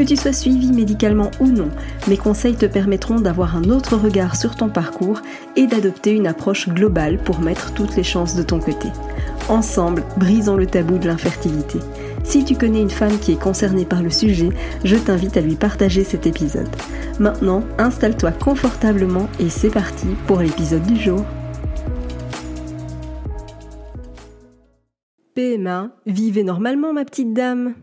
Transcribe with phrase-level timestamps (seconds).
[0.00, 1.68] Que tu sois suivi médicalement ou non,
[2.08, 5.20] mes conseils te permettront d'avoir un autre regard sur ton parcours
[5.56, 8.88] et d'adopter une approche globale pour mettre toutes les chances de ton côté.
[9.50, 11.80] Ensemble, brisons le tabou de l'infertilité.
[12.24, 14.48] Si tu connais une femme qui est concernée par le sujet,
[14.84, 16.74] je t'invite à lui partager cet épisode.
[17.18, 21.26] Maintenant, installe-toi confortablement et c'est parti pour l'épisode du jour.
[25.34, 27.74] PMA, vivez normalement ma petite dame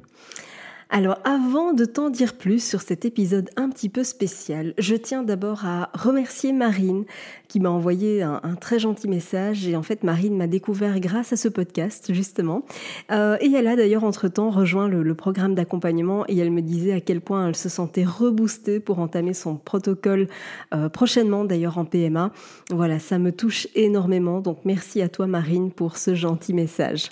[0.90, 5.22] alors avant de t'en dire plus sur cet épisode un petit peu spécial, je tiens
[5.22, 7.04] d'abord à remercier Marine
[7.50, 11.36] qui m'a envoyé un, très gentil message et en fait Marine m'a découvert grâce à
[11.36, 12.64] ce podcast justement
[13.12, 17.02] euh, et elle a d'ailleurs entre-temps rejoint le, programme d'accompagnement et elle me disait à
[17.02, 20.28] quel point elle se sentait reboostée pour entamer son protocole
[20.74, 22.32] euh, prochainement d'ailleurs en PMA.
[22.70, 27.10] Voilà, ça me touche énormément donc merci à toi Marine pour ce gentil message.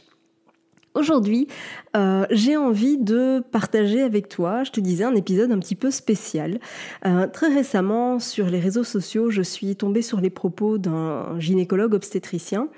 [0.96, 1.50] Aujourd'hui,
[1.98, 5.92] euh, j'ai envie de partager avec toi, je te disais, un épisode un petit peu
[5.92, 6.60] spécial.
[7.06, 11.94] Euh, très récemment, sur les réseaux sociaux, je suis tombée sur les propos d'un gynécologue
[11.94, 12.70] obstétricien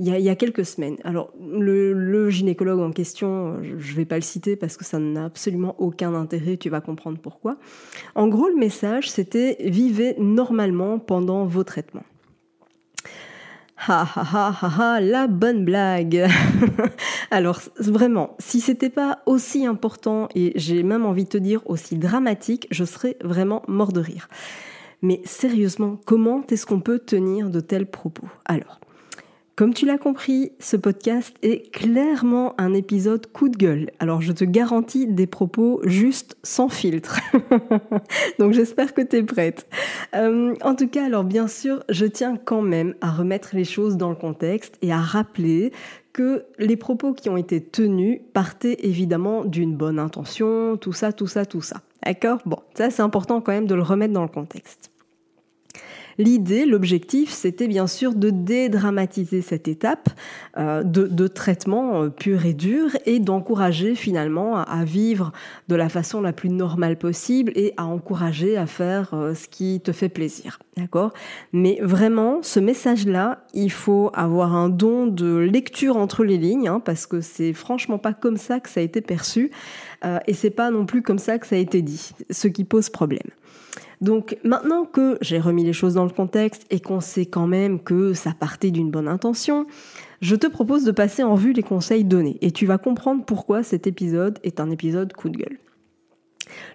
[0.00, 0.96] il y, a, quelques semaines.
[1.04, 5.26] Alors, le, gynécologue en question, je ne vais pas le citer parce que ça n'a
[5.26, 7.58] absolument aucun intérêt, tu vas comprendre pourquoi.
[8.16, 12.02] En gros, le message, c'était vivez normalement pendant vos traitements.
[13.88, 16.28] Ha ha ha ha la bonne blague.
[17.32, 21.96] Alors vraiment, si c'était pas aussi important et j'ai même envie de te dire aussi
[21.96, 24.28] dramatique, je serais vraiment mort de rire.
[25.02, 28.28] Mais sérieusement, comment est-ce qu'on peut tenir de tels propos?
[28.44, 28.78] Alors,
[29.62, 33.90] comme tu l'as compris, ce podcast est clairement un épisode coup de gueule.
[34.00, 37.20] Alors je te garantis des propos juste sans filtre.
[38.40, 39.68] Donc j'espère que tu es prête.
[40.16, 43.96] Euh, en tout cas, alors bien sûr, je tiens quand même à remettre les choses
[43.96, 45.70] dans le contexte et à rappeler
[46.12, 51.28] que les propos qui ont été tenus partaient évidemment d'une bonne intention, tout ça, tout
[51.28, 51.82] ça, tout ça.
[52.04, 52.40] D'accord?
[52.46, 54.90] Bon, ça c'est important quand même de le remettre dans le contexte.
[56.18, 60.10] L'idée, l'objectif, c'était bien sûr de dédramatiser cette étape
[60.58, 65.32] euh, de, traitement euh, pur et dur et d'encourager finalement à, vivre
[65.68, 69.80] de la façon la plus normale possible et à encourager à faire euh, ce qui
[69.80, 70.58] te fait plaisir.
[70.76, 71.12] D'accord?
[71.52, 76.80] Mais vraiment, ce message-là, il faut avoir un don de lecture entre les lignes hein,
[76.80, 79.50] parce que c'est franchement pas comme ça que ça a été perçu
[80.26, 82.90] et c'est pas non plus comme ça que ça a été dit, ce qui pose
[82.90, 83.30] problème.
[84.02, 87.80] Donc maintenant que j'ai remis les choses dans le contexte et qu'on sait quand même
[87.80, 89.64] que ça partait d'une bonne intention,
[90.20, 93.62] je te propose de passer en vue les conseils donnés et tu vas comprendre pourquoi
[93.62, 95.58] cet épisode est un épisode coup de gueule.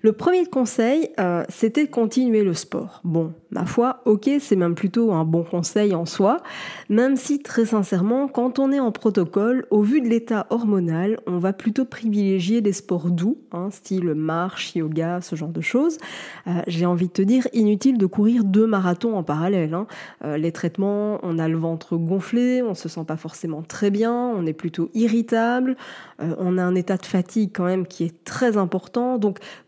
[0.02, 3.02] Le premier conseil, euh, c'était de continuer le sport.
[3.04, 6.38] Bon, ma foi, ok, c'est même plutôt un bon conseil en soi,
[6.90, 11.38] même si très sincèrement, quand on est en protocole, au vu de l'état hormonal, on
[11.40, 15.98] va plutôt privilégier des sports doux, hein, style marche, yoga, ce genre de choses.
[16.48, 19.74] Euh, j'ai envie de te dire, inutile de courir deux marathons en parallèle.
[19.74, 19.88] Hein.
[20.24, 24.14] Euh, les traitements, on a le ventre gonflé, on se sent pas forcément très bien,
[24.14, 25.76] on est plutôt irritable,
[26.20, 29.18] on a un état de fatigue quand même qui est très important,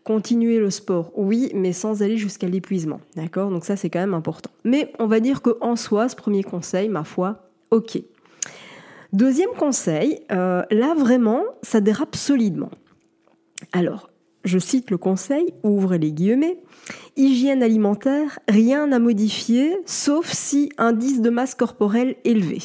[0.04, 3.00] Continuer le sport, oui, mais sans aller jusqu'à l'épuisement.
[3.16, 3.50] D'accord?
[3.50, 4.50] Donc ça, c'est quand même important.
[4.64, 8.00] Mais on va dire qu'en soi, ce premier conseil, ma foi, ok.
[9.12, 12.70] Deuxième conseil, euh, là vraiment, ça dérape solidement.
[13.72, 14.10] Alors,
[14.44, 16.58] je cite le conseil, ouvre les guillemets,
[17.16, 22.58] hygiène alimentaire, rien à modifier, sauf si indice de masse corporelle élevé.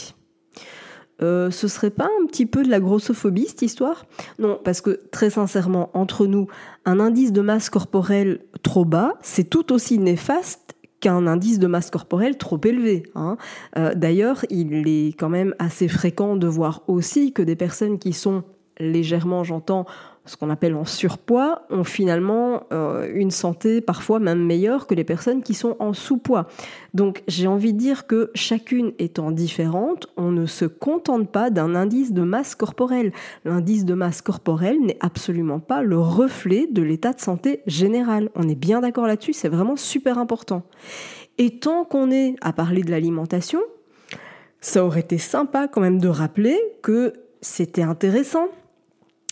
[1.21, 4.05] Euh, ce serait pas un petit peu de la grossophobie cette histoire?
[4.39, 6.47] Non, parce que très sincèrement, entre nous,
[6.85, 11.89] un indice de masse corporelle trop bas, c'est tout aussi néfaste qu'un indice de masse
[11.89, 13.03] corporelle trop élevé.
[13.15, 13.37] Hein.
[13.77, 18.13] Euh, d'ailleurs, il est quand même assez fréquent de voir aussi que des personnes qui
[18.13, 18.43] sont
[18.79, 19.85] légèrement, j'entends,
[20.25, 25.03] ce qu'on appelle en surpoids, ont finalement euh, une santé parfois même meilleure que les
[25.03, 26.47] personnes qui sont en sous-poids.
[26.93, 31.75] Donc j'ai envie de dire que chacune étant différente, on ne se contente pas d'un
[31.75, 33.11] indice de masse corporelle.
[33.43, 38.29] L'indice de masse corporelle n'est absolument pas le reflet de l'état de santé général.
[38.35, 40.63] On est bien d'accord là-dessus, c'est vraiment super important.
[41.37, 43.61] Et tant qu'on est à parler de l'alimentation,
[44.61, 48.47] ça aurait été sympa quand même de rappeler que c'était intéressant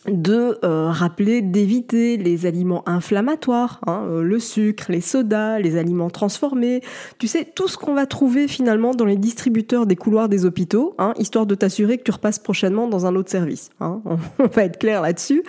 [0.07, 6.09] de euh, rappeler d'éviter les aliments inflammatoires, hein, euh, le sucre, les sodas, les aliments
[6.09, 6.81] transformés,
[7.19, 10.93] tu sais, tout ce qu'on va trouver finalement dans les distributeurs des couloirs des hôpitaux,
[10.97, 13.69] hein, histoire de t'assurer que tu repasses prochainement dans un autre service.
[13.79, 14.01] Hein.
[14.39, 15.43] on va être clair là-dessus.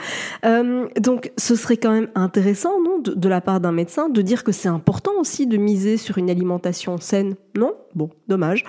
[0.44, 4.44] Euh, donc ce serait quand même intéressant, non, de, la part d'un médecin, de dire
[4.44, 7.74] que c'est important aussi de miser sur une alimentation saine, non?
[7.94, 8.64] Bon, dommage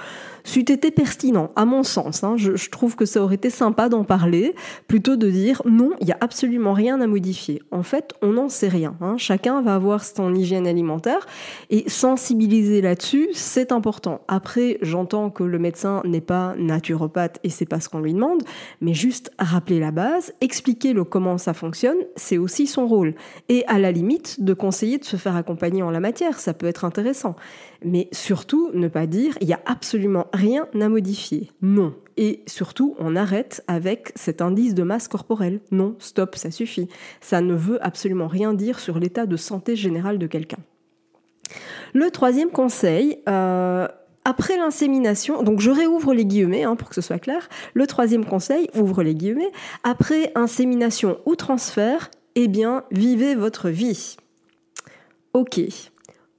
[0.45, 2.23] c'eût été pertinent, à mon sens.
[2.37, 4.55] Je, trouve que ça aurait été sympa d'en parler,
[4.87, 7.61] plutôt de dire non, il n'y a absolument rien à modifier.
[7.69, 8.95] En fait, on n'en sait rien.
[9.01, 9.17] Hein.
[9.17, 11.27] Chacun va avoir son hygiène alimentaire
[11.69, 14.21] et sensibiliser là-dessus, c'est important.
[14.29, 18.43] Après, j'entends que le médecin n'est pas naturopathe et c'est pas ce qu'on lui demande,
[18.79, 23.13] mais juste rappeler la base, expliquer le comment ça fonctionne, c'est aussi son rôle.
[23.49, 26.67] Et à la limite, de conseiller de se faire accompagner en la matière, ça peut
[26.67, 27.35] être intéressant.
[27.83, 31.51] Mais surtout, ne pas dire il n'y a absolument rien à modifier.
[31.61, 31.93] Non.
[32.17, 35.59] Et surtout, on arrête avec cet indice de masse corporelle.
[35.71, 36.87] Non, stop, ça suffit.
[37.19, 40.59] Ça ne veut absolument rien dire sur l'état de santé général de quelqu'un.
[41.93, 43.87] Le troisième conseil, euh,
[44.23, 47.47] après l'insémination, donc je réouvre les guillemets hein, pour que ce soit clair.
[47.73, 49.51] Le troisième conseil, ouvre les guillemets,
[49.83, 54.17] après insémination ou transfert, eh bien, vivez votre vie.
[55.33, 55.59] Ok.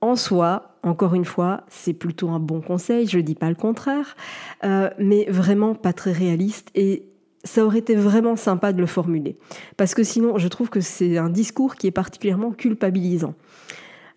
[0.01, 3.55] En soi, encore une fois, c'est plutôt un bon conseil, je ne dis pas le
[3.55, 4.17] contraire,
[4.65, 7.05] euh, mais vraiment pas très réaliste et
[7.45, 9.37] ça aurait été vraiment sympa de le formuler.
[9.77, 13.35] Parce que sinon, je trouve que c'est un discours qui est particulièrement culpabilisant.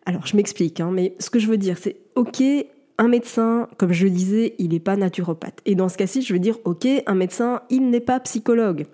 [0.06, 2.42] Alors, je m'explique, hein, mais ce que je veux dire, c'est OK,
[2.98, 5.62] un médecin, comme je le disais, il n'est pas naturopathe.
[5.66, 8.86] Et dans ce cas-ci, je veux dire, OK, un médecin, il n'est pas psychologue.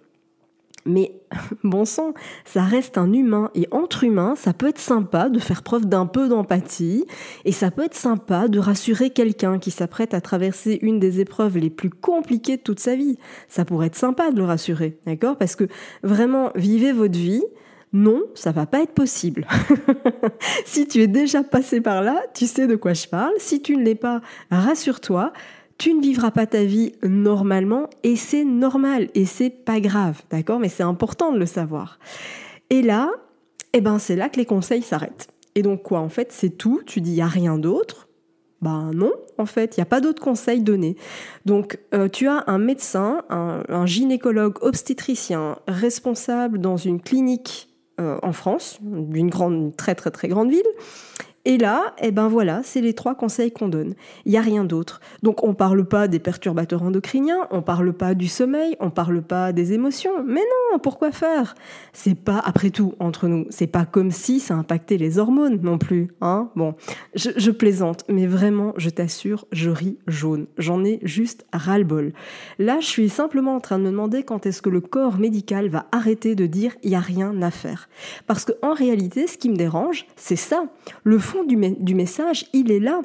[0.85, 1.13] Mais
[1.63, 2.13] bon sang,
[2.45, 3.49] ça reste un humain.
[3.55, 7.05] Et entre humains, ça peut être sympa de faire preuve d'un peu d'empathie.
[7.43, 11.57] Et ça peut être sympa de rassurer quelqu'un qui s'apprête à traverser une des épreuves
[11.57, 13.17] les plus compliquées de toute sa vie.
[13.49, 15.37] Ça pourrait être sympa de le rassurer, d'accord?
[15.37, 15.65] Parce que
[16.03, 17.43] vraiment, vivez votre vie.
[17.93, 19.47] Non, ça va pas être possible.
[20.65, 23.31] si tu es déjà passé par là, tu sais de quoi je parle.
[23.37, 24.19] Si tu ne l'es pas,
[24.51, 25.31] rassure-toi
[25.77, 30.59] tu ne vivras pas ta vie normalement et c'est normal et c'est pas grave, d'accord?
[30.59, 31.99] Mais c'est important de le savoir.
[32.69, 33.11] Et là,
[33.73, 35.27] eh ben c'est là que les conseils s'arrêtent.
[35.55, 36.81] Et donc quoi En fait, c'est tout?
[36.85, 38.07] Tu dis il y a rien d'autre?
[38.61, 40.95] Ben non, en fait, il n'y a pas d'autres conseils donnés.
[41.45, 47.69] Donc, euh, tu as un médecin, un, gynécologue obstétricien responsable dans une clinique
[47.99, 50.63] euh, en France, d'une grande, très très très grande ville,
[51.45, 53.93] et là, eh ben voilà, c'est les trois conseils qu'on donne.
[54.25, 54.99] Il n'y a rien d'autre.
[55.21, 59.53] Donc on parle pas des perturbateurs endocriniens, on parle pas du sommeil, on parle pas
[59.53, 60.23] des émotions.
[60.25, 61.53] Mais non, pourquoi faire?
[61.93, 65.77] C'est pas, après tout, entre nous, c'est pas comme si ça impactait les hormones non
[65.77, 66.07] plus.
[66.21, 66.73] Hein bon,
[67.13, 70.47] je, plaisante, mais vraiment, je t'assure, je ris jaune.
[70.57, 72.13] J'en ai juste ras-le-bol.
[72.57, 75.69] Là, je suis simplement en train de me demander quand est-ce que le corps médical
[75.69, 77.87] va arrêter de dire il y a rien à faire.
[78.25, 80.65] Parce que en réalité, ce qui me dérange, c'est ça.
[81.03, 83.01] Le du, message, il est là.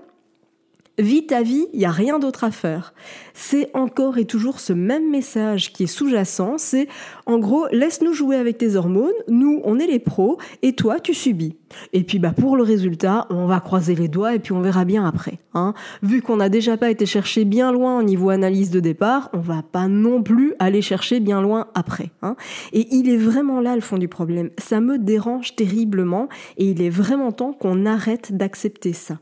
[1.01, 2.93] Vis ta vie, il n'y a rien d'autre à faire.
[3.33, 6.89] C'est encore et toujours ce même message qui est sous-jacent, c'est
[7.25, 11.15] en gros, laisse-nous jouer avec tes hormones, nous on est les pros, et toi tu
[11.15, 11.57] subis.
[11.95, 14.85] Et puis bah pour le résultat, on va croiser les doigts et puis on verra
[14.85, 15.39] bien après.
[15.55, 15.73] Hein.
[16.03, 19.41] Vu qu'on n'a déjà pas été chercher bien loin au niveau analyse de départ, on
[19.41, 22.11] va pas non plus aller chercher bien loin après.
[22.21, 22.37] Hein.
[22.75, 24.51] Et il est vraiment là le fond du problème.
[24.59, 29.19] Ça me dérange terriblement et il est vraiment temps qu'on arrête d'accepter ça.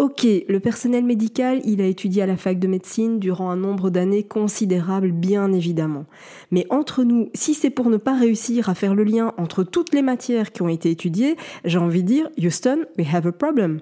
[0.00, 3.90] Ok, le personnel médical, il a étudié à la fac de médecine durant un nombre
[3.90, 6.06] d'années considérable, bien évidemment.
[6.50, 9.92] Mais entre nous, si c'est pour ne pas réussir à faire le lien entre toutes
[9.92, 13.80] les matières qui ont été étudiées, j'ai envie de dire, Houston, we have a problem.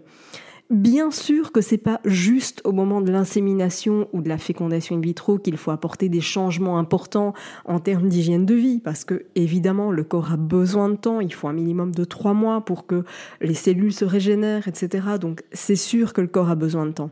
[0.71, 5.01] Bien sûr que c'est pas juste au moment de l'insémination ou de la fécondation in
[5.01, 7.33] vitro qu'il faut apporter des changements importants
[7.65, 11.33] en termes d'hygiène de vie, parce que évidemment le corps a besoin de temps, il
[11.33, 13.05] faut un minimum de trois mois pour que
[13.41, 15.07] les cellules se régénèrent, etc.
[15.19, 17.11] Donc c'est sûr que le corps a besoin de temps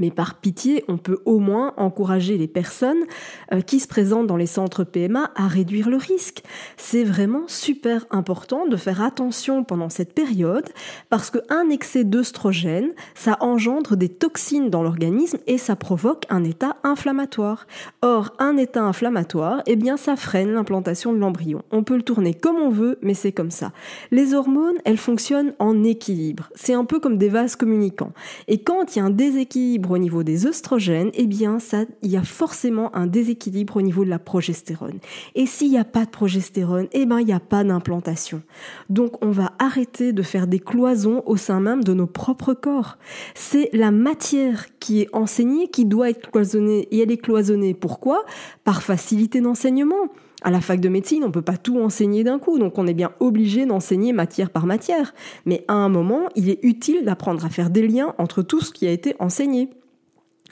[0.00, 3.04] mais par pitié, on peut au moins encourager les personnes
[3.52, 6.42] euh, qui se présentent dans les centres PMA à réduire le risque.
[6.76, 10.68] C'est vraiment super important de faire attention pendant cette période
[11.10, 16.76] parce qu'un excès d'œstrogène, ça engendre des toxines dans l'organisme et ça provoque un état
[16.82, 17.66] inflammatoire.
[18.02, 21.62] Or, un état inflammatoire, eh bien, ça freine l'implantation de l'embryon.
[21.70, 23.72] On peut le tourner comme on veut, mais c'est comme ça.
[24.10, 26.48] Les hormones, elles fonctionnent en équilibre.
[26.54, 28.12] C'est un peu comme des vases communicants.
[28.48, 32.10] Et quand il y a un déséquilibre au niveau des oestrogènes, eh bien, ça, il
[32.10, 34.98] y a forcément un déséquilibre au niveau de la progestérone.
[35.34, 38.42] Et s'il n'y a pas de progestérone, eh ben, il n'y a pas d'implantation.
[38.88, 42.98] Donc, on va arrêter de faire des cloisons au sein même de nos propres corps.
[43.34, 46.88] C'est la matière qui est enseignée qui doit être cloisonnée.
[46.90, 47.74] Et elle est cloisonnée.
[47.74, 48.24] Pourquoi?
[48.64, 50.08] Par facilité d'enseignement
[50.42, 52.86] À la fac de médecine, on ne peut pas tout enseigner d'un coup, donc on
[52.86, 55.14] est bien obligé d'enseigner matière par matière.
[55.44, 58.70] Mais à un moment, il est utile d'apprendre à faire des liens entre tout ce
[58.70, 59.68] qui a été enseigné.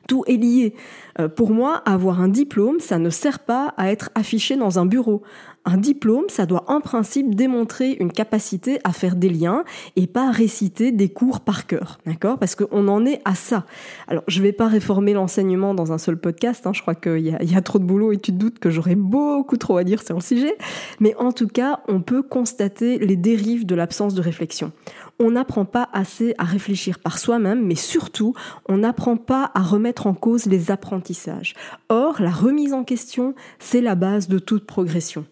[0.09, 0.75] Tout est lié.
[1.21, 4.87] Euh, pour moi, avoir un diplôme, ça ne sert pas à être affiché dans un
[4.87, 5.23] bureau.
[5.65, 9.65] Un diplôme, ça doit en principe démontrer une capacité à faire des liens
[9.97, 12.39] et pas réciter des cours par cœur, d'accord?
[12.39, 13.67] Parce qu'on en est à ça.
[14.07, 16.67] Alors, je vais pas réformer l'enseignement dans un seul podcast.
[16.67, 18.71] Hein, je crois qu'il y, y, a trop de boulot et tu te doutes que
[18.71, 20.57] j'aurai beaucoup trop à dire sur le sujet.
[21.01, 24.73] Mais en tout cas, on peut constater les dérives de l'absence de réflexion
[25.21, 28.35] on n'apprend pas assez à réfléchir par soi-même, mais surtout,
[28.69, 31.55] on n'apprend pas à remettre en cause les apprentissages.
[31.89, 35.25] Or, la remise en question, c'est la base de toute progression.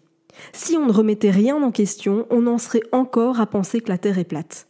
[0.53, 3.99] Si on ne remettait rien en question, on en serait encore à penser que la
[3.99, 4.67] Terre est plate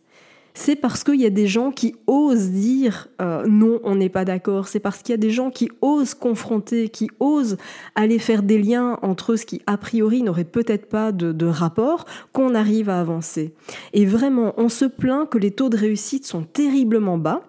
[0.56, 4.24] c'est parce qu'il y a des gens qui osent dire euh, non, on n'est pas
[4.24, 4.68] d'accord.
[4.68, 7.58] C'est parce qu'il y a des gens qui osent confronter, qui osent
[7.94, 12.06] aller faire des liens entre ce qui a priori n'aurait peut-être pas de, de rapport,
[12.32, 13.52] qu'on arrive à avancer.
[13.92, 17.42] Et vraiment, on se plaint que les taux de réussite sont terriblement bas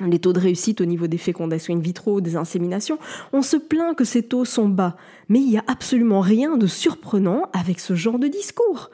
[0.00, 2.98] les taux de réussite au niveau des fécondations in vitro, des inséminations,
[3.32, 4.96] on se plaint que ces taux sont bas.
[5.28, 8.90] Mais il n'y a absolument rien de surprenant avec ce genre de discours.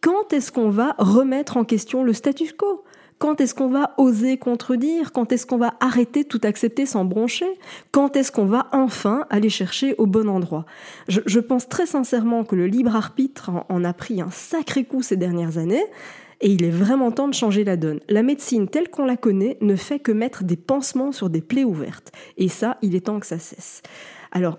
[0.00, 2.84] Quand est-ce qu'on va remettre en question le status quo?
[3.24, 5.10] Quand est-ce qu'on va oser contredire?
[5.10, 7.48] Quand est-ce qu'on va arrêter tout accepter sans broncher?
[7.90, 10.66] Quand est-ce qu'on va enfin aller chercher au bon endroit?
[11.08, 15.16] Je, pense très sincèrement que le libre arbitre en, a pris un sacré coup ces
[15.16, 15.86] dernières années.
[16.42, 18.00] Et il est vraiment temps de changer la donne.
[18.10, 21.64] La médecine telle qu'on la connaît ne fait que mettre des pansements sur des plaies
[21.64, 22.12] ouvertes.
[22.36, 23.80] Et ça, il est temps que ça cesse.
[24.32, 24.58] Alors,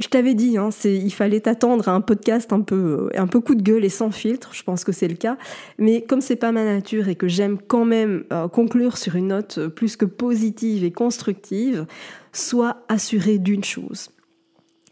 [0.00, 3.54] je t'avais dit, hein, il fallait t'attendre à un podcast un peu, un peu coup
[3.54, 4.50] de gueule et sans filtre.
[4.52, 5.36] Je pense que c'est le cas.
[5.78, 9.28] Mais comme c'est pas ma nature et que j'aime quand même euh, conclure sur une
[9.28, 11.86] note plus que positive et constructive,
[12.32, 14.10] sois assuré d'une chose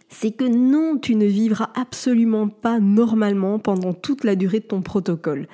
[0.08, 4.80] c'est que non, tu ne vivras absolument pas normalement pendant toute la durée de ton
[4.80, 5.46] protocole.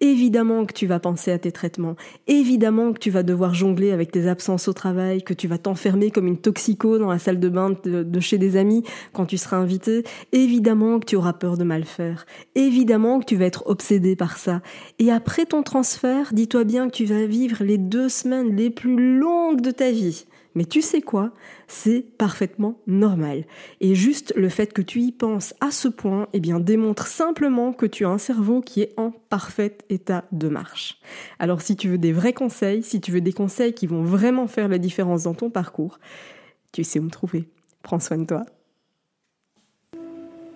[0.00, 4.10] Évidemment que tu vas penser à tes traitements, évidemment que tu vas devoir jongler avec
[4.10, 7.48] tes absences au travail, que tu vas t'enfermer comme une toxico dans la salle de
[7.48, 11.64] bain de, chez des amis quand tu seras invité, évidemment que tu auras peur de
[11.64, 14.60] mal faire, évidemment que tu vas être obsédé par ça.
[14.98, 19.18] Et après ton transfert, dis-toi bien que tu vas vivre les deux semaines les plus
[19.18, 20.26] longues de ta vie.
[20.54, 21.32] Mais tu sais quoi?
[21.66, 23.44] C'est parfaitement normal.
[23.80, 27.72] Et juste le fait que tu y penses à ce point, eh bien, démontre simplement
[27.72, 31.00] que tu as un cerveau qui est en parfait état de marche.
[31.38, 34.46] Alors si tu veux des vrais conseils, si tu veux des conseils qui vont vraiment
[34.46, 35.98] faire la différence dans ton parcours,
[36.72, 37.48] tu sais où me trouver.
[37.82, 38.44] Prends soin de toi.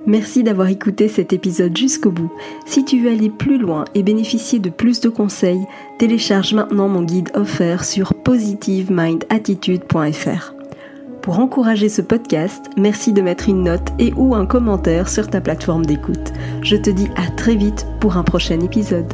[0.07, 2.31] Merci d'avoir écouté cet épisode jusqu'au bout.
[2.65, 5.67] Si tu veux aller plus loin et bénéficier de plus de conseils,
[5.99, 10.55] télécharge maintenant mon guide offert sur positivemindattitude.fr.
[11.23, 15.41] Pour encourager ce podcast, merci de mettre une note et ou un commentaire sur ta
[15.41, 16.33] plateforme d'écoute.
[16.63, 19.13] Je te dis à très vite pour un prochain épisode.